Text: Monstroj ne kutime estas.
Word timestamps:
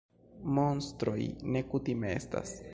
Monstroj 0.59 1.19
ne 1.57 1.63
kutime 1.75 2.13
estas. 2.19 2.61